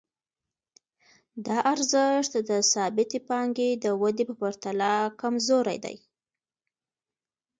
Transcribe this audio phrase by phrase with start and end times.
[1.45, 5.97] دا ارزښت د ثابتې پانګې د ودې په پرتله کمزوری دی